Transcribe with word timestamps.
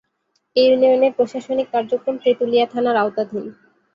এ 0.55 0.63
ইউনিয়নের 0.65 1.15
প্রশাসনিক 1.17 1.67
কার্যক্রম 1.73 2.15
তেতুলিয়া 2.23 2.65
থানার 2.67 2.95
আওতাধীন। 2.95 3.45